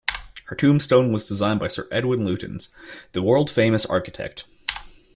Her 0.45 0.55
tombstone 0.55 1.11
was 1.11 1.27
designed 1.27 1.59
by 1.59 1.67
Sir 1.67 1.87
Edwin 1.91 2.25
Lutyens, 2.25 2.69
the 3.11 3.21
world-famous 3.21 3.85
architect. 3.85 4.45